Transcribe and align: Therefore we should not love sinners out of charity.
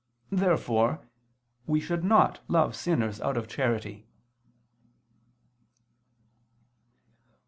Therefore 0.31 1.01
we 1.67 1.79
should 1.79 2.03
not 2.03 2.39
love 2.47 2.75
sinners 2.75 3.21
out 3.21 3.37
of 3.37 3.47
charity. 3.47 4.07